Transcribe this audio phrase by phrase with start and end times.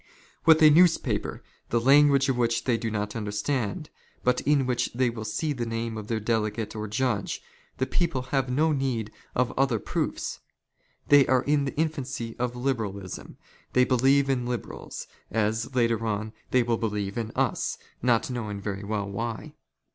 [0.47, 3.91] With a newspaper, the language of which" they do not understand,
[4.23, 7.39] but in which they will see the name of'' their delegate or judge,
[7.77, 10.39] the people have no need of other proofs."
[11.09, 13.37] They are in the infancy of liberalism;
[13.73, 18.83] they believe in liberals," as, later on, they will believe in us, not knowing very
[18.83, 19.53] well why.